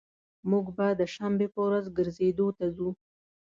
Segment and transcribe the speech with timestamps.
[0.49, 2.89] موږ به د شنبي په ورځ ګرځیدو ته ځو